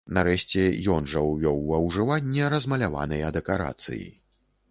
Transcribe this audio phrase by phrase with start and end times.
[0.17, 0.61] Нарэшце,
[0.93, 4.05] ён жа ўвёў ва ўжыванне размаляваныя дэкарацыі.